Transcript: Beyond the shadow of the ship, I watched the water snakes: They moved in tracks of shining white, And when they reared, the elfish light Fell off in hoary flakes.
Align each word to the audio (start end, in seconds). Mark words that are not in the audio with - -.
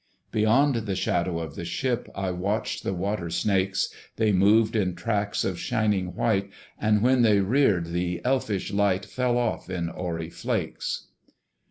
Beyond 0.31 0.87
the 0.87 0.95
shadow 0.95 1.37
of 1.37 1.53
the 1.53 1.63
ship, 1.63 2.09
I 2.15 2.31
watched 2.31 2.83
the 2.83 2.91
water 2.95 3.29
snakes: 3.29 3.93
They 4.15 4.31
moved 4.31 4.75
in 4.75 4.95
tracks 4.95 5.43
of 5.45 5.59
shining 5.59 6.15
white, 6.15 6.49
And 6.79 7.03
when 7.03 7.21
they 7.21 7.39
reared, 7.39 7.91
the 7.91 8.19
elfish 8.25 8.73
light 8.73 9.05
Fell 9.05 9.37
off 9.37 9.69
in 9.69 9.89
hoary 9.89 10.31
flakes. 10.31 11.09